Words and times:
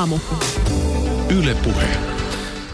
aamu. 0.00 0.18
Yle 1.38 1.54
Puhe. 1.54 1.88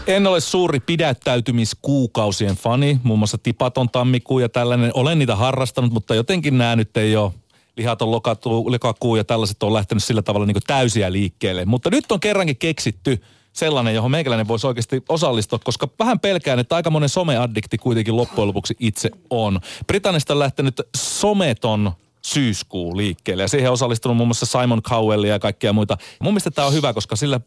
En 0.07 0.27
ole 0.27 0.39
suuri 0.39 0.79
pidättäytymiskuukausien 0.79 2.55
fani, 2.55 2.99
muun 3.03 3.19
muassa 3.19 3.37
tipaton 3.37 3.89
tammikuu 3.89 4.39
ja 4.39 4.49
tällainen. 4.49 4.91
Olen 4.93 5.19
niitä 5.19 5.35
harrastanut, 5.35 5.93
mutta 5.93 6.15
jotenkin 6.15 6.57
nämä 6.57 6.75
nyt 6.75 6.97
ei 6.97 7.15
ole 7.15 7.31
lihaton 7.77 8.11
lokatu, 8.11 8.71
lokakuu 8.71 9.15
ja 9.15 9.23
tällaiset 9.23 9.63
on 9.63 9.73
lähtenyt 9.73 10.03
sillä 10.03 10.21
tavalla 10.21 10.45
niin 10.45 10.57
täysiä 10.67 11.11
liikkeelle. 11.11 11.65
Mutta 11.65 11.89
nyt 11.89 12.11
on 12.11 12.19
kerrankin 12.19 12.57
keksitty 12.57 13.23
sellainen, 13.53 13.95
johon 13.95 14.11
meikäläinen 14.11 14.47
voisi 14.47 14.67
oikeasti 14.67 15.03
osallistua, 15.09 15.59
koska 15.63 15.87
vähän 15.99 16.19
pelkään, 16.19 16.59
että 16.59 16.75
aika 16.75 16.89
monen 16.89 17.09
someaddikti 17.09 17.77
kuitenkin 17.77 18.17
loppujen 18.17 18.47
lopuksi 18.47 18.75
itse 18.79 19.11
on. 19.29 19.59
Britannista 19.87 20.33
on 20.33 20.39
lähtenyt 20.39 20.81
someton 20.97 21.91
syyskuu 22.27 22.97
liikkeelle 22.97 23.43
ja 23.43 23.47
siihen 23.47 23.69
on 23.69 23.73
osallistunut 23.73 24.17
muun 24.17 24.27
muassa 24.27 24.45
Simon 24.45 24.81
Cowellia 24.81 25.33
ja 25.33 25.39
kaikkia 25.39 25.73
muita. 25.73 25.97
Mun 26.19 26.33
mielestä 26.33 26.51
tämä 26.51 26.67
on 26.67 26.73
hyvä, 26.73 26.93
koska 26.93 27.15
sillä 27.15 27.39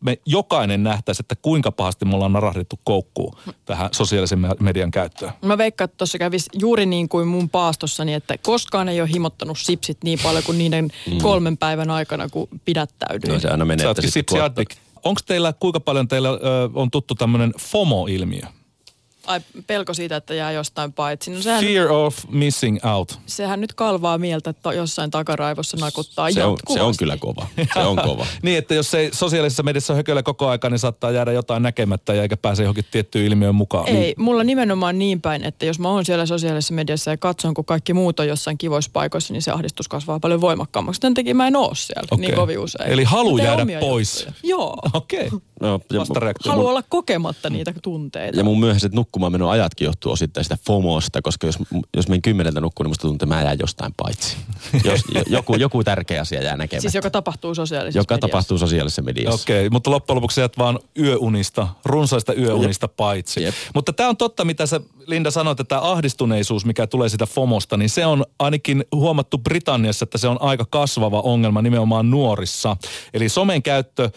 me 0.00 0.18
jokainen 0.26 0.82
nähtäisi, 0.82 1.22
että 1.22 1.36
kuinka 1.36 1.72
pahasti 1.72 2.04
me 2.04 2.14
ollaan 2.14 2.32
narahdettu 2.32 2.80
koukkuun 2.84 3.36
tähän 3.64 3.88
sosiaalisen 3.92 4.38
median 4.60 4.90
käyttöön. 4.90 5.32
Mä 5.42 5.58
veikkaan, 5.58 5.86
että 5.86 5.96
tuossa 5.96 6.18
kävisi 6.18 6.50
juuri 6.60 6.86
niin 6.86 7.08
kuin 7.08 7.28
mun 7.28 7.50
paastossani, 7.50 8.14
että 8.14 8.38
koskaan 8.38 8.88
ei 8.88 9.00
ole 9.00 9.08
himottanut 9.12 9.58
sipsit 9.58 9.98
niin 10.04 10.18
paljon 10.22 10.44
kuin 10.44 10.58
niiden 10.58 10.88
mm. 11.10 11.18
kolmen 11.18 11.56
päivän 11.56 11.90
aikana, 11.90 12.28
kun 12.28 12.48
pidättäydyin. 12.64 13.34
No 13.34 13.40
se 13.40 13.48
aina 13.48 13.64
menee, 13.64 13.84
Sä 13.84 13.90
että 13.90 14.10
sipsi 14.10 14.40
addict. 14.40 14.78
Onko 15.04 15.20
teillä, 15.26 15.52
kuinka 15.52 15.80
paljon 15.80 16.08
teillä 16.08 16.28
ö, 16.28 16.38
on 16.74 16.90
tuttu 16.90 17.14
tämmöinen 17.14 17.52
FOMO-ilmiö? 17.60 18.46
Ai 19.28 19.40
pelko 19.66 19.94
siitä, 19.94 20.16
että 20.16 20.34
jää 20.34 20.52
jostain 20.52 20.92
paitsi. 20.92 21.30
No 21.30 21.42
sehän, 21.42 21.64
Fear 21.64 21.92
of 21.92 22.18
missing 22.28 22.78
out. 22.84 23.18
sehän 23.26 23.60
nyt 23.60 23.72
kalvaa 23.72 24.18
mieltä, 24.18 24.50
että 24.50 24.72
jossain 24.72 25.10
takaraivossa 25.10 25.76
nakuttaa 25.76 26.30
se 26.30 26.44
on, 26.44 26.50
jatkuvasti. 26.50 26.80
se 26.80 26.82
on 26.82 26.94
kyllä 26.98 27.16
kova. 27.16 27.46
Se 27.74 27.80
on 27.80 27.96
kova. 27.96 28.26
Niin, 28.42 28.58
että 28.58 28.74
jos 28.74 28.94
ei 28.94 29.10
sosiaalisessa 29.12 29.62
mediassa 29.62 29.94
hököllä 29.94 30.22
koko 30.22 30.48
aika, 30.48 30.70
niin 30.70 30.78
saattaa 30.78 31.10
jäädä 31.10 31.32
jotain 31.32 31.62
näkemättä 31.62 32.14
ja 32.14 32.22
eikä 32.22 32.36
pääse 32.36 32.62
johonkin 32.62 32.84
tiettyyn 32.90 33.24
ilmiöön 33.24 33.54
mukaan. 33.54 33.88
Ei, 33.88 34.14
mulla 34.18 34.44
nimenomaan 34.44 34.98
niin 34.98 35.20
päin, 35.20 35.44
että 35.44 35.66
jos 35.66 35.78
mä 35.78 35.88
oon 35.88 36.04
siellä 36.04 36.26
sosiaalisessa 36.26 36.74
mediassa 36.74 37.10
ja 37.10 37.16
katson, 37.16 37.54
kun 37.54 37.64
kaikki 37.64 37.94
muut 37.94 38.20
on 38.20 38.28
jossain 38.28 38.58
kivoissa 38.58 38.90
paikoissa, 38.92 39.32
niin 39.32 39.42
se 39.42 39.50
ahdistus 39.50 39.88
kasvaa 39.88 40.20
paljon 40.20 40.40
voimakkaammaksi. 40.40 41.00
Tämän 41.00 41.14
takia 41.14 41.34
mä 41.34 41.46
en 41.46 41.56
oo 41.56 41.74
siellä 41.74 42.08
Okei. 42.10 42.26
niin 42.26 42.34
kovin 42.34 42.58
usein. 42.58 42.90
Eli 42.90 43.04
halu 43.04 43.38
jäädä 43.38 43.66
pois. 43.80 44.14
juttuja. 44.14 44.40
Joo. 44.42 44.76
Okei. 44.92 45.26
Okay. 45.26 45.40
No. 45.60 45.80
Haluan 46.44 46.70
olla 46.70 46.82
kokematta 46.88 47.50
niitä 47.50 47.74
tunteita. 47.82 48.38
ja 48.38 48.44
mun 48.44 48.60
myöhäiset 48.60 48.92
nukkumaan 49.18 49.32
menon 49.32 49.50
ajatkin 49.50 49.84
johtuu 49.84 50.12
osittain 50.12 50.44
sitä 50.44 50.58
FOMOsta, 50.66 51.22
koska 51.22 51.46
jos, 51.46 51.58
jos 51.96 52.08
menen 52.08 52.22
kymmeneltä 52.22 52.60
nukkuun, 52.60 52.84
niin 52.84 52.90
musta 52.90 53.02
tuntuu, 53.02 53.14
että 53.14 53.26
mä 53.26 53.42
jään 53.42 53.58
jostain 53.60 53.94
paitsi. 53.96 54.36
Jos, 54.84 55.00
jo- 55.14 55.22
joku, 55.26 55.56
joku 55.56 55.84
tärkeä 55.84 56.20
asia 56.20 56.42
jää 56.42 56.56
näkemättä. 56.56 56.80
Siis 56.80 56.94
joka 56.94 57.10
tapahtuu 57.10 57.54
sosiaalisessa 57.54 57.98
joka 57.98 58.14
mediassa. 58.14 58.28
tapahtuu 58.28 58.58
sosiaalisessa 58.58 59.02
mediassa. 59.02 59.42
Okei, 59.42 59.60
okay, 59.60 59.70
mutta 59.70 59.90
loppujen 59.90 60.16
lopuksi 60.16 60.40
jäät 60.40 60.58
vaan 60.58 60.78
yöunista, 60.98 61.68
runsaista 61.84 62.34
yöunista 62.34 62.84
Jep. 62.84 62.96
paitsi. 62.96 63.42
Jep. 63.42 63.54
Mutta 63.74 63.92
tämä 63.92 64.08
on 64.08 64.16
totta, 64.16 64.44
mitä 64.44 64.66
sä 64.66 64.80
Linda 65.06 65.30
sanoit, 65.30 65.60
että 65.60 65.68
tämä 65.68 65.90
ahdistuneisuus, 65.90 66.64
mikä 66.64 66.86
tulee 66.86 67.08
sitä 67.08 67.26
FOMosta, 67.26 67.76
niin 67.76 67.90
se 67.90 68.06
on 68.06 68.24
ainakin 68.38 68.84
huomattu 68.94 69.38
Britanniassa, 69.38 70.04
että 70.04 70.18
se 70.18 70.28
on 70.28 70.42
aika 70.42 70.64
kasvava 70.70 71.20
ongelma 71.20 71.62
nimenomaan 71.62 72.10
nuorissa. 72.10 72.76
Eli 73.14 73.28
somen 73.28 73.62
käyttö 73.62 74.04
ö, 74.04 74.10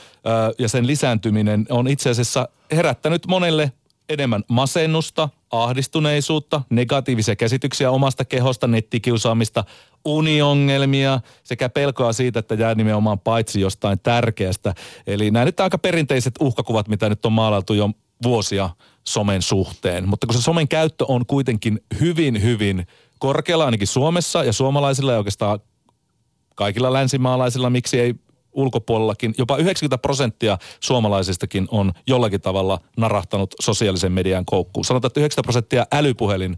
ja 0.60 0.70
sen 0.70 0.88
lisääntyminen 0.88 1.66
on 1.70 1.88
itse 1.88 2.10
asiassa 2.10 2.48
herättänyt 2.72 3.28
monelle 3.28 3.72
enemmän 4.14 4.44
masennusta, 4.48 5.30
ahdistuneisuutta, 5.52 6.62
negatiivisia 6.70 7.36
käsityksiä 7.36 7.92
omasta 7.92 8.26
kehosta, 8.26 8.68
nettikiusaamista, 8.68 9.64
uniongelmia 10.06 11.20
sekä 11.44 11.70
pelkoa 11.70 12.14
siitä, 12.14 12.40
että 12.40 12.56
jää 12.56 12.76
nimenomaan 12.76 13.20
paitsi 13.20 13.62
jostain 13.62 14.00
tärkeästä. 14.00 14.74
Eli 15.08 15.32
nämä 15.32 15.46
nyt 15.46 15.60
aika 15.60 15.78
perinteiset 15.78 16.34
uhkakuvat, 16.40 16.88
mitä 16.88 17.10
nyt 17.10 17.26
on 17.26 17.34
maalailtu 17.34 17.74
jo 17.74 17.90
vuosia 18.24 18.70
somen 19.08 19.42
suhteen. 19.42 20.10
Mutta 20.10 20.28
kun 20.28 20.36
se 20.36 20.42
somen 20.42 20.68
käyttö 20.68 21.06
on 21.08 21.26
kuitenkin 21.26 21.80
hyvin, 22.00 22.44
hyvin 22.44 22.88
korkealla 23.20 23.66
ainakin 23.66 23.88
Suomessa 23.88 24.44
ja 24.44 24.54
suomalaisilla 24.54 25.12
ja 25.12 25.18
oikeastaan 25.18 25.60
kaikilla 26.56 26.94
länsimaalaisilla, 26.94 27.70
miksi 27.70 28.00
ei 28.00 28.16
ulkopuolellakin, 28.54 29.34
jopa 29.38 29.58
90 29.58 29.98
prosenttia 29.98 30.58
suomalaisistakin 30.80 31.68
on 31.72 31.92
jollakin 32.08 32.42
tavalla 32.42 32.80
narahtanut 32.98 33.56
sosiaalisen 33.62 34.12
median 34.12 34.46
koukkuun. 34.46 34.86
Sanotaan, 34.86 35.10
että 35.10 35.20
90 35.20 35.44
prosenttia 35.46 35.86
älypuhelin, 35.92 36.58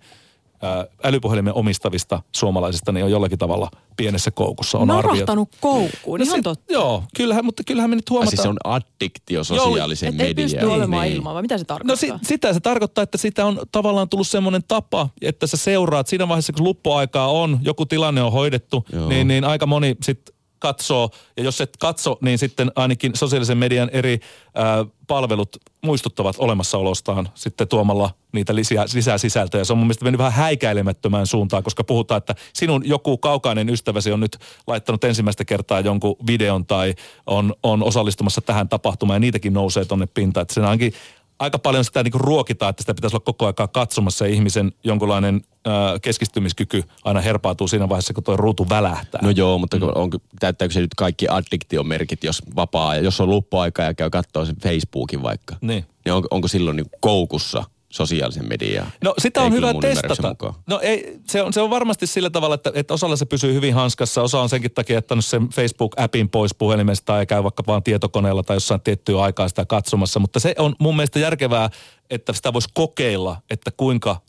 ää, 0.62 0.86
älypuhelimen 1.04 1.54
omistavista 1.54 2.22
suomalaisista 2.36 2.92
niin 2.92 3.04
on 3.06 3.12
jollakin 3.12 3.38
tavalla 3.40 3.72
pienessä 3.98 4.32
koukussa. 4.32 4.78
On 4.78 4.92
arvioitu. 4.92 5.08
Narahtanut 5.08 5.50
koukkuun, 5.62 6.20
No 6.20 6.24
ihan 6.24 6.38
se- 6.38 6.42
totta. 6.42 6.74
Joo, 6.74 7.04
kyllähän, 7.18 7.46
mutta 7.46 7.64
kyllähän 7.64 7.90
me 7.90 7.96
nyt 7.96 8.06
Ah, 8.08 8.12
huomataan. 8.12 8.30
siis 8.30 8.42
se 8.44 8.50
on 8.50 8.58
addiktio 8.64 9.44
sosiaaliseen 9.44 10.14
Et 10.14 10.22
ei 10.22 10.28
mediaan. 10.28 10.52
pysty 10.52 10.66
olemaan 10.66 11.04
Niin. 11.04 11.16
ilman, 11.18 11.34
vai 11.34 11.42
mitä 11.42 11.58
se 11.58 11.62
No 11.62 11.66
tarkoittaa? 11.66 11.96
si- 11.96 12.26
sitä 12.28 12.54
se 12.54 12.60
tarkoittaa, 12.60 13.04
että 13.04 13.18
sitä 13.18 13.46
on 13.46 13.60
tavallaan 13.72 14.10
tullut 14.10 14.28
semmoinen 14.28 14.62
tapa, 14.68 15.10
että 15.22 15.48
sä 15.48 15.58
seuraat 15.58 16.08
siinä 16.08 16.28
vaiheessa, 16.28 16.54
kun 16.54 16.64
luppuaikaa 16.64 17.28
on, 17.32 17.60
joku 17.62 17.86
tilanne 17.86 18.22
on 18.24 18.32
hoidettu, 18.32 18.86
Joo. 18.94 19.10
niin, 19.10 19.28
niin 19.28 19.44
aika 19.44 19.66
moni 19.66 19.96
sitten 20.04 20.36
katsoo, 20.64 21.10
ja 21.38 21.44
jos 21.44 21.62
et 21.62 21.78
katso, 21.80 22.18
niin 22.22 22.38
sitten 22.38 22.72
ainakin 22.76 23.12
sosiaalisen 23.16 23.58
median 23.58 23.90
eri 23.94 24.20
ää, 24.56 24.86
palvelut 25.08 25.58
muistuttavat 25.82 26.36
olemassaolostaan 26.40 27.30
sitten 27.36 27.68
tuomalla 27.68 28.10
niitä 28.32 28.56
lisää, 28.56 28.86
lisää 28.94 29.18
sisältöjä. 29.18 29.64
Se 29.64 29.74
on 29.74 29.78
mun 29.78 29.88
mielestä 29.88 30.06
mennyt 30.06 30.18
vähän 30.18 30.34
häikäilemättömään 30.34 31.28
suuntaan, 31.28 31.64
koska 31.64 31.84
puhutaan, 31.84 32.18
että 32.18 32.36
sinun 32.54 32.82
joku 32.86 33.18
kaukainen 33.18 33.70
ystäväsi 33.70 34.12
on 34.12 34.20
nyt 34.20 34.38
laittanut 34.68 35.04
ensimmäistä 35.04 35.46
kertaa 35.46 35.80
jonkun 35.80 36.16
videon 36.28 36.66
tai 36.66 36.96
on, 37.26 37.54
on 37.64 37.84
osallistumassa 37.84 38.42
tähän 38.42 38.70
tapahtumaan 38.70 39.16
ja 39.16 39.20
niitäkin 39.20 39.54
nousee 39.54 39.86
tonne 39.86 40.06
pintaan. 40.06 40.42
Että 40.42 40.54
sen 40.54 40.66
ainakin 40.66 40.94
aika 41.40 41.60
paljon 41.60 41.86
sitä 41.86 42.04
niin 42.04 42.14
ruokitaan, 42.14 42.70
että 42.70 42.84
sitä 42.84 42.94
pitäisi 42.94 43.16
olla 43.16 43.24
koko 43.26 43.46
aikaa 43.46 43.68
katsomassa 43.68 44.28
ja 44.28 44.34
ihmisen 44.34 44.72
jonkunlainen 44.84 45.42
ää, 45.66 46.00
keskistymiskyky 46.00 46.84
aina 47.04 47.22
herpautuu 47.22 47.68
siinä 47.68 47.90
vaiheessa, 47.90 48.14
kun 48.14 48.24
tuo 48.24 48.38
ruutu 48.38 48.70
välähtää. 48.70 49.22
No 49.24 49.30
joo, 49.30 49.58
mutta 49.58 49.78
mm. 49.78 49.84
onko, 49.96 50.18
täyttääkö 50.40 50.74
se 50.74 50.80
nyt 50.80 50.96
kaikki 50.98 51.28
addiktiomerkit, 51.30 52.24
jos 52.24 52.42
vapaa, 52.56 52.96
jos 52.96 53.22
on 53.22 53.30
luppuaika 53.30 53.82
ja 53.82 53.94
käy 53.94 54.10
katsoa 54.10 54.46
sen 54.46 54.56
Facebookin 54.64 55.24
vaikka? 55.24 55.56
Niin. 55.62 55.86
Niin 56.06 56.14
onko, 56.14 56.28
onko 56.32 56.48
silloin 56.48 56.78
niin 56.78 56.90
koukussa 57.02 57.64
sosiaalisen 57.94 58.50
mediaan? 58.50 58.92
No 59.04 59.14
sitä 59.18 59.42
on 59.42 59.54
hyvä 59.54 59.74
testata. 59.82 60.30
mukaan. 60.30 60.54
No 60.68 60.80
ei, 60.80 61.20
se 61.28 61.42
on, 61.42 61.54
se 61.54 61.62
on 61.62 61.70
varmasti 61.70 62.08
sillä 62.08 62.30
tavalla, 62.30 62.56
että, 62.56 62.72
että 62.76 62.94
osalla 62.94 63.16
se 63.16 63.26
pysyy 63.26 63.54
hyvin 63.54 63.74
hanskassa. 63.74 64.22
Osa 64.22 64.40
on 64.40 64.50
senkin 64.50 64.72
takia 64.72 64.98
jättänyt 64.98 65.26
sen 65.26 65.42
Facebook-appin 65.42 66.30
pois 66.32 66.56
puhelimesta 66.56 67.18
ja 67.18 67.26
käy 67.26 67.44
vaikka 67.44 67.64
vaan 67.68 67.84
tietokoneella 67.84 68.44
tai 68.44 68.56
jossain 68.56 68.82
tiettyä 68.82 69.22
aikaa 69.22 69.48
sitä 69.48 69.66
katsomassa. 69.66 70.20
Mutta 70.20 70.40
se 70.40 70.56
on 70.58 70.76
mun 70.80 70.96
mielestä 70.96 71.20
järkevää, 71.20 71.70
että 72.10 72.34
sitä 72.34 72.54
voisi 72.54 72.70
kokeilla, 72.74 73.38
että 73.50 73.72
kuinka 73.78 74.22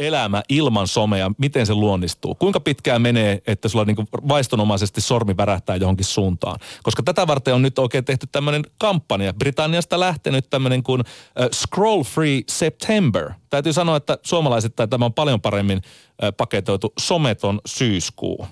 elämä 0.00 0.42
ilman 0.48 0.88
somea, 0.88 1.30
miten 1.38 1.66
se 1.66 1.74
luonnistuu? 1.74 2.34
Kuinka 2.34 2.60
pitkään 2.60 3.02
menee, 3.02 3.42
että 3.46 3.68
sulla 3.68 3.84
niinku 3.84 4.04
vaistonomaisesti 4.12 5.00
sormi 5.00 5.36
värähtää 5.36 5.76
johonkin 5.76 6.06
suuntaan? 6.06 6.58
Koska 6.82 7.02
tätä 7.02 7.26
varten 7.26 7.54
on 7.54 7.62
nyt 7.62 7.78
oikein 7.78 8.04
tehty 8.04 8.26
tämmöinen 8.32 8.62
kampanja. 8.78 9.34
Britanniasta 9.34 10.00
lähtenyt 10.00 10.50
tämmöinen 10.50 10.82
kuin 10.82 11.00
äh, 11.00 11.48
Scroll 11.52 12.02
Free 12.02 12.40
September. 12.48 13.30
Täytyy 13.50 13.72
sanoa, 13.72 13.96
että 13.96 14.18
suomalaiset 14.22 14.74
tämä 14.90 15.04
on 15.04 15.14
paljon 15.14 15.40
paremmin 15.40 15.82
äh, 16.24 16.30
paketoitu 16.36 16.92
someton 16.98 17.60
syyskuu. 17.66 18.46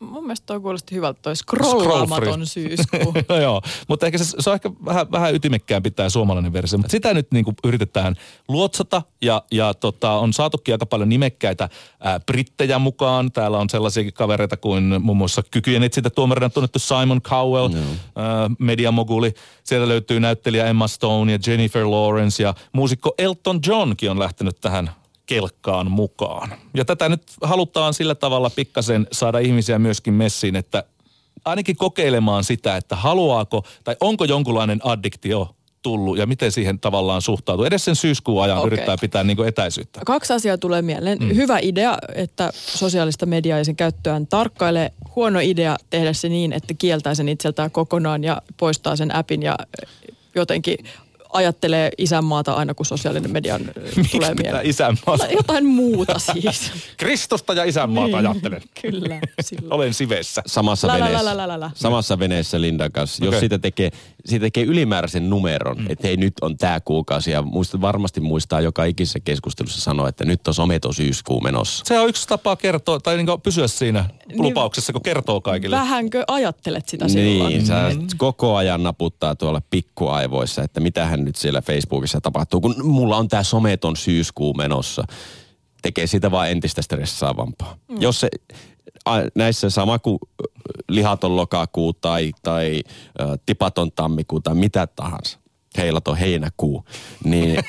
Mun 0.00 0.22
mielestä 0.22 0.46
toi 0.46 0.60
kuulosti 0.60 0.94
hyvältä 0.94 1.18
toi 1.22 1.36
scrollaamaton 1.36 2.46
syyskuu. 2.46 3.14
no 3.28 3.36
joo, 3.36 3.62
mutta 3.88 4.06
ehkä 4.06 4.18
se, 4.18 4.24
se 4.38 4.50
on 4.50 4.54
ehkä 4.54 4.70
vähän, 4.84 5.12
vähän 5.12 5.34
ytimekkäämpi 5.34 5.90
tämä 5.90 6.08
suomalainen 6.08 6.52
versio. 6.52 6.78
Mutta 6.78 6.90
sitä 6.90 7.14
nyt 7.14 7.32
niin 7.32 7.44
kuin 7.44 7.56
yritetään 7.64 8.14
luotsata 8.48 9.02
ja, 9.22 9.42
ja 9.50 9.74
tota, 9.74 10.12
on 10.12 10.32
saatukin 10.32 10.74
aika 10.74 10.86
paljon 10.86 11.08
nimekkäitä 11.08 11.68
ää, 12.00 12.20
brittejä 12.20 12.78
mukaan. 12.78 13.32
Täällä 13.32 13.58
on 13.58 13.70
sellaisiakin 13.70 14.12
kavereita 14.12 14.56
kuin 14.56 14.94
muun 15.00 15.16
muassa 15.16 15.42
kykyjen 15.50 15.82
etsintä 15.82 16.10
tuomarina 16.10 16.50
tunnettu 16.50 16.78
Simon 16.78 17.22
Cowell, 17.22 17.74
ää, 17.74 18.50
mediamoguli. 18.58 19.34
Sieltä 19.64 19.88
löytyy 19.88 20.20
näyttelijä 20.20 20.66
Emma 20.66 20.88
Stone 20.88 21.32
ja 21.32 21.38
Jennifer 21.46 21.86
Lawrence 21.86 22.42
ja 22.42 22.54
muusikko 22.72 23.14
Elton 23.18 23.60
Johnkin 23.66 24.10
on 24.10 24.18
lähtenyt 24.18 24.60
tähän 24.60 24.90
kelkkaan 25.26 25.90
mukaan. 25.90 26.52
Ja 26.74 26.84
tätä 26.84 27.08
nyt 27.08 27.22
halutaan 27.42 27.94
sillä 27.94 28.14
tavalla 28.14 28.50
pikkasen 28.50 29.06
saada 29.12 29.38
ihmisiä 29.38 29.78
myöskin 29.78 30.14
messiin, 30.14 30.56
että 30.56 30.84
ainakin 31.44 31.76
kokeilemaan 31.76 32.44
sitä, 32.44 32.76
että 32.76 32.96
haluaako 32.96 33.64
tai 33.84 33.96
onko 34.00 34.24
jonkunlainen 34.24 34.80
addiktio 34.84 35.56
tullut 35.82 36.18
ja 36.18 36.26
miten 36.26 36.52
siihen 36.52 36.78
tavallaan 36.80 37.22
suhtautuu. 37.22 37.64
Edes 37.64 37.84
sen 37.84 37.96
syyskuun 37.96 38.42
ajan 38.42 38.58
Okei. 38.58 38.66
yrittää 38.66 38.96
pitää 39.00 39.24
niin 39.24 39.36
kuin 39.36 39.48
etäisyyttä. 39.48 40.00
Kaksi 40.06 40.32
asiaa 40.32 40.58
tulee 40.58 40.82
mieleen. 40.82 41.18
Mm. 41.18 41.28
Hyvä 41.28 41.58
idea, 41.62 41.98
että 42.14 42.50
sosiaalista 42.54 43.26
mediaa 43.26 43.58
ja 43.58 43.64
sen 43.64 43.76
käyttöään 43.76 44.26
tarkkailee. 44.26 44.92
Huono 45.16 45.38
idea 45.42 45.76
tehdä 45.90 46.12
se 46.12 46.28
niin, 46.28 46.52
että 46.52 46.74
kieltää 46.74 47.14
sen 47.14 47.28
itseltään 47.28 47.70
kokonaan 47.70 48.24
ja 48.24 48.42
poistaa 48.56 48.96
sen 48.96 49.14
appin 49.14 49.42
ja 49.42 49.56
jotenkin 50.34 50.76
ajattelee 51.36 51.90
isänmaata 51.98 52.52
aina, 52.52 52.74
kun 52.74 52.86
sosiaalinen 52.86 53.30
media 53.32 53.60
tulee 54.12 54.34
mieleen. 54.34 54.66
isänmaata? 54.66 55.26
Jotain 55.30 55.66
muuta 55.66 56.18
siis. 56.18 56.72
Kristusta 56.96 57.52
ja 57.52 57.64
isänmaata 57.64 58.16
ajattelen. 58.16 58.62
Kyllä, 58.82 59.20
silloin. 59.40 59.72
Olen 59.72 59.94
sivessä. 59.94 60.42
Samassa 60.46 60.88
veneessä. 60.92 61.70
Samassa 61.74 62.18
veneessä 62.18 62.60
Lindan 62.60 62.92
kanssa. 62.92 63.24
Jos 63.24 63.28
Okei. 63.28 63.40
siitä 63.40 63.58
tekee, 63.58 63.90
siitä 64.26 64.44
tekee 64.44 64.64
ylimääräisen 64.64 65.30
numeron, 65.30 65.78
mm. 65.78 65.86
että 65.88 66.06
hei 66.06 66.16
nyt 66.16 66.34
on 66.40 66.56
tämä 66.56 66.80
kuukausi 66.80 67.30
ja 67.30 67.42
muista, 67.42 67.80
varmasti 67.80 68.20
muistaa 68.20 68.60
joka 68.60 68.84
ikisessä 68.84 69.20
keskustelussa 69.20 69.80
sanoa, 69.80 70.08
että 70.08 70.24
nyt 70.24 70.48
on 70.48 70.54
someton 70.54 70.94
syyskuu 70.94 71.40
menossa. 71.40 71.84
Se 71.86 72.00
on 72.00 72.08
yksi 72.08 72.28
tapa 72.28 72.56
kertoa, 72.56 73.00
tai 73.00 73.16
niin 73.16 73.40
pysyä 73.42 73.68
siinä 73.68 74.04
lupauksessa, 74.34 74.92
kun 74.92 75.02
kertoo 75.02 75.40
kaikille. 75.40 75.76
Vähänkö 75.76 76.24
ajattelet 76.28 76.88
sitä 76.88 77.08
silloin? 77.08 77.52
Niin, 77.52 77.66
sä 77.66 77.90
koko 78.16 78.56
ajan 78.56 78.82
naputtaa 78.82 79.34
tuolla 79.34 79.62
pikkuaivoissa, 79.70 80.62
että 80.62 80.80
mitähän 80.80 81.24
nyt 81.24 81.36
siellä 81.36 81.62
Facebookissa 81.62 82.20
tapahtuu, 82.20 82.60
kun 82.60 82.74
mulla 82.82 83.16
on 83.16 83.28
tämä 83.28 83.42
someton 83.42 83.96
syyskuu 83.96 84.54
menossa. 84.54 85.04
Tekee 85.82 86.06
sitä 86.06 86.30
vaan 86.30 86.50
entistä 86.50 86.82
stressaavampaa. 86.82 87.76
Mm. 87.88 87.96
Jos 88.00 88.20
se, 88.20 88.28
näissä 89.34 89.70
sama 89.70 89.98
kuin 89.98 90.18
lihaton 90.88 91.36
lokakuu 91.36 91.92
tai, 91.92 92.32
tai 92.42 92.82
ä, 93.20 93.38
tipaton 93.46 93.92
tammikuu 93.92 94.40
tai 94.40 94.54
mitä 94.54 94.86
tahansa, 94.86 95.38
heilaton 95.78 96.16
heinäkuu, 96.16 96.84
niin 97.24 97.60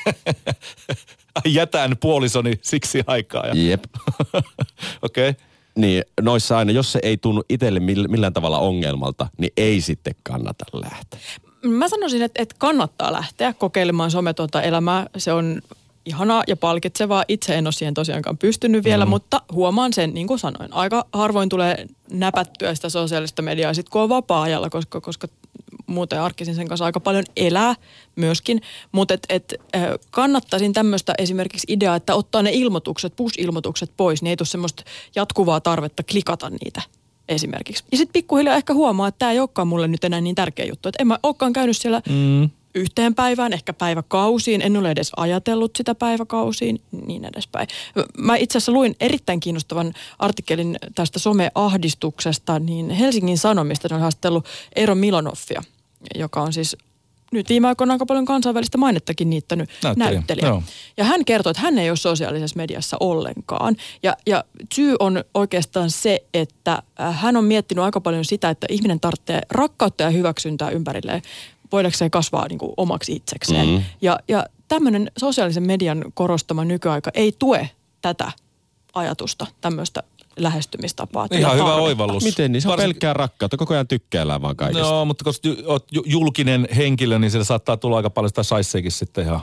Jätän 1.46 1.96
puolisoni 2.00 2.52
siksi 2.62 3.02
aikaa. 3.06 3.46
Ja... 3.46 3.54
jep. 3.54 3.84
Okei. 5.02 5.30
Okay. 5.30 5.34
Niin 5.76 6.02
noissa 6.20 6.58
aina, 6.58 6.72
jos 6.72 6.92
se 6.92 6.98
ei 7.02 7.16
tunnu 7.16 7.42
itselle 7.48 7.80
mill- 7.80 8.08
millään 8.08 8.32
tavalla 8.32 8.58
ongelmalta, 8.58 9.26
niin 9.38 9.52
ei 9.56 9.80
sitten 9.80 10.14
kannata 10.22 10.64
lähteä. 10.72 11.20
Mä 11.64 11.88
sanoisin, 11.88 12.22
että, 12.22 12.42
että 12.42 12.54
kannattaa 12.58 13.12
lähteä 13.12 13.52
kokeilemaan 13.52 14.10
sometonta 14.10 14.62
elämää. 14.62 15.06
Se 15.16 15.32
on 15.32 15.62
ihanaa 16.08 16.42
ja 16.46 16.56
palkitsevaa. 16.56 17.24
Itse 17.28 17.54
en 17.54 17.66
ole 17.66 17.72
siihen 17.72 17.94
tosiaankaan 17.94 18.38
pystynyt 18.38 18.84
vielä, 18.84 19.04
mm. 19.04 19.08
mutta 19.08 19.42
huomaan 19.52 19.92
sen, 19.92 20.14
niin 20.14 20.26
kuin 20.26 20.38
sanoin. 20.38 20.72
Aika 20.72 21.04
harvoin 21.12 21.48
tulee 21.48 21.86
näpättyä 22.12 22.74
sitä 22.74 22.88
sosiaalista 22.88 23.42
mediaa 23.42 23.74
sit 23.74 23.88
kun 23.88 24.02
on 24.02 24.08
vapaa-ajalla, 24.08 24.70
koska, 24.70 25.00
koska 25.00 25.28
muuten 25.86 26.20
arkisin 26.20 26.54
sen 26.54 26.68
kanssa 26.68 26.84
aika 26.84 27.00
paljon 27.00 27.24
elää 27.36 27.74
myöskin. 28.16 28.60
Mutta 28.92 29.14
et, 29.14 29.26
et, 29.28 29.54
äh, 29.76 29.82
kannattaisin 30.10 30.72
tämmöistä 30.72 31.14
esimerkiksi 31.18 31.66
ideaa, 31.70 31.96
että 31.96 32.14
ottaa 32.14 32.42
ne 32.42 32.50
ilmoitukset, 32.52 33.16
push-ilmoitukset 33.16 33.90
pois, 33.96 34.22
niin 34.22 34.30
ei 34.30 34.36
tule 34.36 34.46
semmoista 34.46 34.82
jatkuvaa 35.16 35.60
tarvetta 35.60 36.02
klikata 36.02 36.50
niitä 36.50 36.82
esimerkiksi. 37.28 37.84
Ja 37.92 37.98
sitten 37.98 38.12
pikkuhiljaa 38.12 38.56
ehkä 38.56 38.74
huomaa, 38.74 39.08
että 39.08 39.18
tämä 39.18 39.32
ei 39.32 39.40
olekaan 39.40 39.68
mulle 39.68 39.88
nyt 39.88 40.04
enää 40.04 40.20
niin 40.20 40.34
tärkeä 40.34 40.66
juttu. 40.66 40.88
Että 40.88 41.02
en 41.02 41.06
mä 41.06 41.18
olekaan 41.22 41.52
käynyt 41.52 41.76
siellä 41.76 42.02
mm. 42.08 42.50
Yhteen 42.74 43.14
päivään, 43.14 43.52
ehkä 43.52 43.72
päiväkausiin. 43.72 44.62
En 44.62 44.76
ole 44.76 44.90
edes 44.90 45.12
ajatellut 45.16 45.76
sitä 45.76 45.94
päiväkausiin, 45.94 46.80
niin 47.06 47.24
edespäin. 47.24 47.68
Mä 48.18 48.36
itse 48.36 48.58
asiassa 48.58 48.72
luin 48.72 48.96
erittäin 49.00 49.40
kiinnostavan 49.40 49.92
artikkelin 50.18 50.76
tästä 50.94 51.18
someahdistuksesta, 51.18 52.58
niin 52.58 52.90
Helsingin 52.90 53.38
Sanomista 53.38 53.88
ne 53.88 53.94
on 53.94 54.00
haastellut 54.00 54.46
Eero 54.76 54.94
Milonoffia, 54.94 55.62
joka 56.14 56.42
on 56.42 56.52
siis 56.52 56.76
nyt 57.32 57.48
viime 57.48 57.68
aikoina 57.68 57.92
aika 57.92 58.06
paljon 58.06 58.24
kansainvälistä 58.24 58.78
mainettakin 58.78 59.30
niittänyt 59.30 59.70
Näyttelijä, 59.84 60.10
näyttelijä. 60.10 60.46
joo. 60.46 60.62
Ja 60.96 61.04
hän 61.04 61.24
kertoo, 61.24 61.50
että 61.50 61.62
hän 61.62 61.78
ei 61.78 61.90
ole 61.90 61.96
sosiaalisessa 61.96 62.56
mediassa 62.56 62.96
ollenkaan. 63.00 63.76
Ja, 64.02 64.16
ja 64.26 64.44
syy 64.74 64.96
on 65.00 65.24
oikeastaan 65.34 65.90
se, 65.90 66.24
että 66.34 66.82
äh, 67.00 67.20
hän 67.20 67.36
on 67.36 67.44
miettinyt 67.44 67.84
aika 67.84 68.00
paljon 68.00 68.24
sitä, 68.24 68.50
että 68.50 68.66
ihminen 68.70 69.00
tarvitsee 69.00 69.40
rakkautta 69.50 70.02
ja 70.02 70.10
hyväksyntää 70.10 70.70
ympärilleen 70.70 71.22
voidakseen 71.72 72.10
kasvaa 72.10 72.48
niin 72.48 72.58
kuin 72.58 72.72
omaksi 72.76 73.12
itsekseen. 73.12 73.66
Mhm. 73.66 73.74
Mm-hmm. 73.74 73.84
Ja, 74.02 74.18
ja 74.28 74.46
tämmöinen 74.68 75.10
sosiaalisen 75.18 75.66
median 75.66 76.04
korostama 76.14 76.64
nykyaika 76.64 77.10
ei 77.14 77.32
tue 77.38 77.70
tätä 78.02 78.32
ajatusta, 78.94 79.46
tämmöistä 79.60 80.02
lähestymistapaa. 80.36 81.28
Ihan 81.30 81.54
hyvä 81.54 81.64
tarvetta. 81.64 81.82
oivallus. 81.82 82.24
Miten 82.24 82.52
niin? 82.52 82.62
Se 82.62 82.68
on 82.68 82.72
Varsinkin- 82.72 82.94
pelkkää 82.94 83.12
rakkautta. 83.14 83.56
Koko 83.56 83.74
ajan 83.74 83.88
tykkäillään 83.88 84.42
vaan 84.42 84.56
kaikesta. 84.56 84.86
Joo, 84.86 85.04
mutta 85.04 85.24
koska 85.24 85.48
ju- 85.92 86.04
julkinen 86.06 86.68
henkilö, 86.76 87.18
niin 87.18 87.30
siellä 87.30 87.44
saattaa 87.44 87.76
tulla 87.76 87.96
aika 87.96 88.10
paljon 88.10 88.28
sitä 88.28 88.42
saisseekin 88.42 88.92
sitten 88.92 89.24
ihan. 89.24 89.40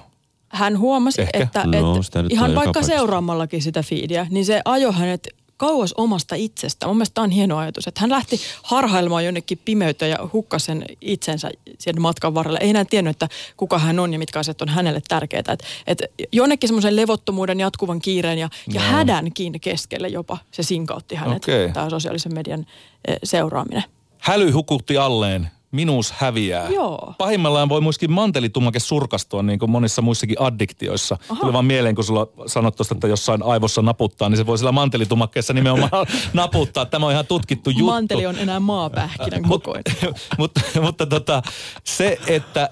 hän 0.50 0.80
huomasi, 0.80 1.22
Ehkä. 1.22 1.40
että, 1.44 1.64
No, 1.68 1.98
että 1.98 2.24
ihan 2.30 2.56
vaikka 2.56 2.74
paikassa. 2.74 2.94
seuraamallakin 2.94 3.62
sitä 3.62 3.84
feedia, 3.84 4.28
niin 4.30 4.46
se 4.46 4.62
ajoi 4.66 4.94
hänet 4.94 5.28
kauas 5.58 5.94
omasta 5.98 6.36
itsestä. 6.36 6.88
Mun 6.88 6.96
mielestä 6.96 7.14
tämä 7.14 7.24
on 7.24 7.32
hieno 7.32 7.58
ajatus, 7.58 7.88
että 7.88 8.02
hän 8.02 8.10
lähti 8.10 8.40
harhailemaan 8.64 9.26
jonnekin 9.26 9.62
pimeyteen 9.66 10.12
ja 10.12 10.18
hukkasi 10.34 10.66
sen 10.66 10.86
itsensä 11.02 11.52
sen 11.80 12.02
matkan 12.02 12.34
varrella. 12.34 12.60
Ei 12.60 12.70
enää 12.70 12.86
tiennyt, 12.86 13.12
että 13.12 13.30
kuka 13.58 13.80
hän 13.80 14.00
on 14.00 14.14
ja 14.14 14.20
mitkä 14.20 14.40
asiat 14.40 14.62
on 14.62 14.70
hänelle 14.70 15.02
tärkeitä. 15.08 15.52
Että 15.52 15.66
et 15.88 16.04
jonnekin 16.32 16.70
semmoisen 16.70 16.96
levottomuuden, 16.96 17.60
jatkuvan 17.60 18.00
kiireen 18.00 18.38
ja, 18.38 18.50
ja 18.74 18.82
hädänkin 18.82 19.62
keskelle 19.62 20.08
jopa 20.08 20.38
se 20.52 20.64
sinkautti 20.64 21.16
hänet, 21.16 21.44
Okei. 21.44 21.72
tämä 21.72 21.90
sosiaalisen 21.90 22.34
median 22.34 22.66
eh, 23.08 23.18
seuraaminen. 23.24 23.84
Häly 24.18 24.52
hukutti 24.52 24.98
alleen. 24.98 25.50
Minuus 25.76 26.12
häviää. 26.12 26.70
Joo. 26.70 27.14
Pahimmillaan 27.18 27.70
voi 27.70 27.82
myöskin 27.82 28.12
mantelitumake 28.12 28.80
surkastua, 28.80 29.44
niin 29.44 29.60
kuin 29.60 29.72
monissa 29.72 30.02
muissakin 30.02 30.42
addiktioissa. 30.42 31.18
Aha. 31.30 31.42
Tuli 31.42 31.54
vaan 31.54 31.66
mieleen, 31.66 31.96
kun 31.96 32.04
sulla 32.04 32.28
sanot 32.46 32.76
tuosta, 32.76 32.96
että 32.96 33.08
jossain 33.08 33.44
aivossa 33.44 33.82
naputtaa, 33.82 34.30
niin 34.30 34.38
se 34.38 34.46
voi 34.46 34.58
sillä 34.58 34.72
mantelitumakkeessa 34.72 35.54
nimenomaan 35.54 35.90
naputtaa. 36.34 36.86
Tämä 36.86 37.06
on 37.06 37.12
ihan 37.12 37.28
tutkittu 37.28 37.70
juttu. 37.70 37.86
Manteli 37.86 38.26
on 38.26 38.38
enää 38.38 38.60
maapähkinän 38.60 39.44
kokoinen. 39.44 39.84
mutta, 40.40 40.62
mutta 40.86 41.06
tota, 41.06 41.42
se, 41.84 42.18
että 42.28 42.70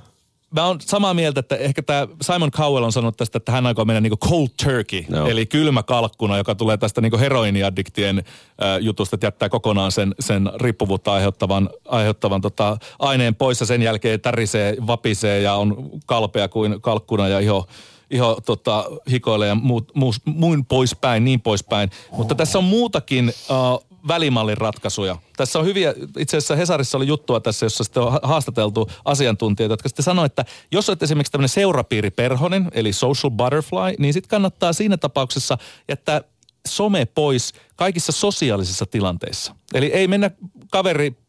mä 0.53 0.65
oon 0.67 0.81
samaa 0.81 1.13
mieltä, 1.13 1.39
että 1.39 1.55
ehkä 1.55 1.81
tämä 1.83 2.07
Simon 2.21 2.51
Cowell 2.51 2.83
on 2.83 2.91
sanonut 2.91 3.17
tästä, 3.17 3.37
että 3.37 3.51
hän 3.51 3.65
aikoo 3.65 3.85
mennä 3.85 4.01
niinku 4.01 4.27
cold 4.29 4.47
turkey, 4.63 5.05
Joo. 5.09 5.27
eli 5.27 5.45
kylmä 5.45 5.83
kalkkuna, 5.83 6.37
joka 6.37 6.55
tulee 6.55 6.77
tästä 6.77 7.01
niinku 7.01 7.17
heroiniaddiktien 7.17 8.17
äh, 8.17 8.77
jutusta, 8.81 9.15
että 9.15 9.27
jättää 9.27 9.49
kokonaan 9.49 9.91
sen, 9.91 10.15
sen 10.19 10.49
riippuvuutta 10.55 11.13
aiheuttavan, 11.13 11.69
aiheuttavan 11.87 12.41
tota, 12.41 12.77
aineen 12.99 13.35
pois 13.35 13.59
ja 13.59 13.65
sen 13.65 13.81
jälkeen 13.81 14.21
tärisee, 14.21 14.75
vapisee 14.87 15.41
ja 15.41 15.53
on 15.53 15.89
kalpea 16.05 16.47
kuin 16.47 16.81
kalkkuna 16.81 17.27
ja 17.27 17.39
iho, 17.39 17.67
iho 18.11 18.37
tota, 18.45 18.85
hikoilee 19.11 19.47
ja 19.47 19.55
muut, 19.55 19.91
muus, 19.95 20.21
muun 20.25 20.65
poispäin, 20.65 21.25
niin 21.25 21.41
poispäin. 21.41 21.89
Mutta 22.11 22.35
tässä 22.35 22.57
on 22.57 22.63
muutakin 22.63 23.33
uh, 23.49 23.92
välimallin 24.07 24.57
ratkaisuja. 24.57 25.17
Tässä 25.37 25.59
on 25.59 25.65
hyviä, 25.65 25.93
itse 26.17 26.37
asiassa 26.37 26.55
Hesarissa 26.55 26.97
oli 26.97 27.07
juttua 27.07 27.39
tässä, 27.39 27.65
jossa 27.65 27.83
sitten 27.83 28.03
on 28.03 28.11
ha- 28.11 28.19
haastateltu 28.23 28.89
asiantuntijoita, 29.05 29.73
jotka 29.73 29.89
sitten 29.89 30.03
sanoo, 30.03 30.25
että 30.25 30.45
jos 30.71 30.89
olet 30.89 31.03
esimerkiksi 31.03 31.31
tämmöinen 31.31 31.49
seurapiiriperhonen, 31.49 32.67
eli 32.73 32.93
social 32.93 33.31
butterfly, 33.31 33.95
niin 33.99 34.13
sitten 34.13 34.29
kannattaa 34.29 34.73
siinä 34.73 34.97
tapauksessa 34.97 35.57
jättää 35.89 36.21
some 36.67 37.05
pois 37.05 37.53
kaikissa 37.75 38.11
sosiaalisissa 38.11 38.85
tilanteissa. 38.85 39.55
Eli 39.73 39.85
ei 39.85 40.07
mennä 40.07 40.31
kaveri 40.71 41.23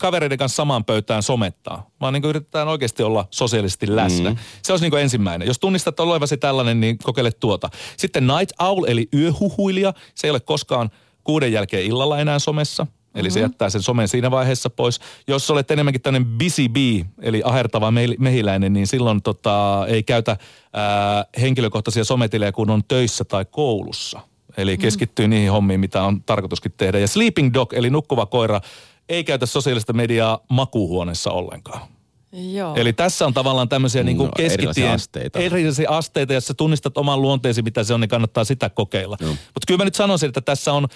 kavereiden 0.00 0.38
kanssa 0.38 0.56
samaan 0.56 0.84
pöytään 0.84 1.22
somettaa, 1.22 1.90
vaan 2.00 2.12
niin 2.12 2.24
yritetään 2.24 2.68
oikeasti 2.68 3.02
olla 3.02 3.28
sosiaalisesti 3.30 3.96
läsnä. 3.96 4.30
Mm. 4.30 4.36
Se 4.62 4.72
olisi 4.72 4.84
niin 4.84 4.90
kuin 4.90 5.02
ensimmäinen. 5.02 5.48
Jos 5.48 5.58
tunnistat 5.58 6.00
olevasi 6.00 6.36
tällainen, 6.36 6.80
niin 6.80 6.98
kokeile 6.98 7.32
tuota. 7.32 7.70
Sitten 7.96 8.26
night 8.26 8.60
owl, 8.60 8.84
eli 8.86 9.08
yöhuhuilija. 9.14 9.94
Se 10.14 10.26
ei 10.26 10.30
ole 10.30 10.40
koskaan 10.40 10.90
kuuden 11.26 11.52
jälkeen 11.52 11.84
illalla 11.84 12.18
enää 12.18 12.38
somessa. 12.38 12.86
Eli 13.14 13.22
mm-hmm. 13.22 13.34
se 13.34 13.40
jättää 13.40 13.70
sen 13.70 13.82
somen 13.82 14.08
siinä 14.08 14.30
vaiheessa 14.30 14.70
pois. 14.70 15.00
Jos 15.26 15.50
olet 15.50 15.70
enemmänkin 15.70 16.00
tämmöinen 16.00 16.38
busy 16.38 16.68
bee, 16.68 17.04
eli 17.22 17.42
ahertava 17.44 17.90
mehi- 17.90 18.16
mehiläinen, 18.18 18.72
niin 18.72 18.86
silloin 18.86 19.22
tota, 19.22 19.84
ei 19.88 20.02
käytä 20.02 20.36
ää, 20.72 21.24
henkilökohtaisia 21.40 22.04
sometilejä, 22.04 22.52
kun 22.52 22.70
on 22.70 22.82
töissä 22.88 23.24
tai 23.24 23.44
koulussa. 23.44 24.20
Eli 24.56 24.78
keskittyy 24.78 25.28
niihin 25.28 25.52
hommiin, 25.52 25.80
mitä 25.80 26.02
on 26.02 26.22
tarkoituskin 26.22 26.72
tehdä. 26.76 26.98
Ja 26.98 27.08
sleeping 27.08 27.54
dog, 27.54 27.72
eli 27.72 27.90
nukkuva 27.90 28.26
koira, 28.26 28.60
ei 29.08 29.24
käytä 29.24 29.46
sosiaalista 29.46 29.92
mediaa 29.92 30.40
makuuhuoneessa 30.50 31.30
ollenkaan. 31.30 31.95
Joo. 32.36 32.74
Eli 32.74 32.92
tässä 32.92 33.26
on 33.26 33.34
tavallaan 33.34 33.68
tämmöisiä 33.68 34.02
niin 34.02 34.16
kuin 34.16 34.26
No, 34.26 34.32
keskitien... 34.36 34.60
erilaisia 34.60 34.92
asteita. 34.92 35.38
Erilaisia 35.38 35.90
asteita, 35.90 36.34
jos 36.34 36.46
sä 36.46 36.54
tunnistat 36.54 36.98
oman 36.98 37.22
luonteesi, 37.22 37.62
mitä 37.62 37.84
se 37.84 37.94
on, 37.94 38.00
niin 38.00 38.08
kannattaa 38.08 38.44
sitä 38.44 38.70
kokeilla. 38.70 39.16
Mutta 39.20 39.66
kyllä 39.66 39.78
mä 39.78 39.84
nyt 39.84 39.94
sanoisin, 39.94 40.28
että 40.28 40.40
tässä 40.40 40.72
on 40.72 40.88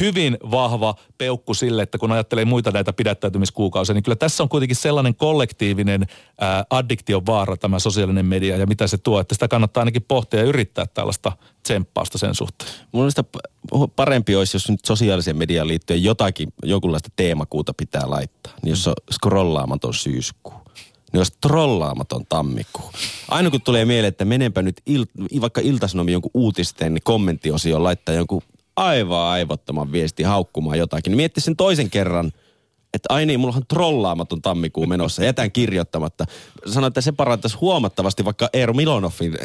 hyvin 0.00 0.38
vahva 0.50 0.94
peukku 1.18 1.54
sille, 1.54 1.82
että 1.82 1.98
kun 1.98 2.12
ajattelee 2.12 2.44
muita 2.44 2.70
näitä 2.70 2.92
pidättäytymiskuukausia, 2.92 3.94
niin 3.94 4.02
kyllä 4.02 4.16
tässä 4.16 4.42
on 4.42 4.48
kuitenkin 4.48 4.76
sellainen 4.76 5.14
kollektiivinen 5.14 6.06
ää, 6.40 6.64
addiktion 6.70 7.26
vaara 7.26 7.56
tämä 7.56 7.78
sosiaalinen 7.78 8.26
media 8.26 8.56
ja 8.56 8.66
mitä 8.66 8.86
se 8.86 8.98
tuo, 8.98 9.20
että 9.20 9.34
sitä 9.34 9.48
kannattaa 9.48 9.80
ainakin 9.80 10.04
pohtia 10.08 10.40
ja 10.40 10.46
yrittää 10.46 10.86
tällaista 10.86 11.32
tsemppausta 11.62 12.18
sen 12.18 12.34
suhteen. 12.34 12.70
Mun 12.92 13.02
mielestä 13.02 13.24
parempi 13.96 14.36
olisi, 14.36 14.56
jos 14.56 14.70
nyt 14.70 14.84
sosiaaliseen 14.86 15.36
mediaan 15.36 15.68
liittyen 15.68 16.04
jotakin, 16.04 16.52
jonkunlaista 16.64 17.08
teemakuuta 17.16 17.74
pitää 17.74 18.10
laittaa. 18.10 18.52
Niin 18.62 18.70
jos 18.70 18.88
on 18.88 18.94
scrollaamaton 19.12 19.94
syyskuu. 19.94 20.54
Niin 21.12 21.20
olisi 21.20 21.36
trollaamaton 21.40 22.26
tammikuu. 22.28 22.92
Aina 23.28 23.50
kun 23.50 23.62
tulee 23.62 23.84
mieleen, 23.84 24.08
että 24.08 24.24
menenpä 24.24 24.62
nyt 24.62 24.82
il, 24.86 25.06
vaikka 25.40 25.60
iltasanomien 25.64 26.12
jonkun 26.12 26.30
uutisten 26.34 26.94
niin 26.94 27.02
kommenttiosioon 27.04 27.84
laittaa 27.84 28.14
jonkun 28.14 28.42
aivan 28.76 29.18
aivottoman 29.18 29.92
viesti 29.92 30.22
haukkumaan 30.22 30.78
jotakin. 30.78 31.10
Niin 31.10 31.16
mietti 31.16 31.40
sen 31.40 31.56
toisen 31.56 31.90
kerran, 31.90 32.32
että 32.94 33.06
ai 33.14 33.26
niin, 33.26 33.40
mulla 33.40 33.56
on 33.56 33.66
trollaamaton 33.68 34.42
tammikuu 34.42 34.86
menossa, 34.86 35.24
jätän 35.24 35.52
kirjoittamatta. 35.52 36.24
Sanoin, 36.66 36.88
että 36.88 37.00
se 37.00 37.12
parantaisi 37.12 37.56
huomattavasti 37.56 38.24
vaikka 38.24 38.48
Eero 38.52 38.74
Milonoffin 38.74 39.38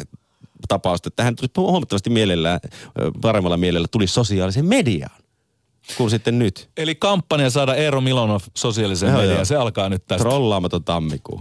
tapausta, 0.68 1.08
että 1.08 1.24
hän 1.24 1.36
tulisi 1.36 1.52
huomattavasti 1.56 2.10
mielellään, 2.10 2.60
paremmalla 3.20 3.56
mielellä 3.56 3.88
tuli 3.90 4.06
sosiaalisen 4.06 4.64
mediaan 4.64 5.24
kuin 5.96 6.10
sitten 6.10 6.38
nyt. 6.38 6.70
Eli 6.76 6.94
kampanja 6.94 7.50
saada 7.50 7.74
Eero 7.74 8.00
Milonov 8.00 8.40
sosiaaliseen 8.54 9.12
Joo, 9.12 9.20
mediaan, 9.20 9.46
se 9.46 9.56
alkaa 9.56 9.88
nyt 9.88 10.06
tästä. 10.06 10.24
Trollaamaton 10.24 10.84
tammikuu. 10.84 11.32